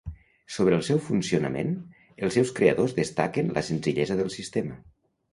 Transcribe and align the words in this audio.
Sobre 0.53 0.77
el 0.79 0.83
seu 0.85 0.99
funcionament, 1.09 1.75
els 2.27 2.33
seus 2.37 2.53
creadors 2.59 2.95
destaquen 3.01 3.51
la 3.59 3.63
senzillesa 3.69 4.17
del 4.23 4.33
sistema. 4.37 4.79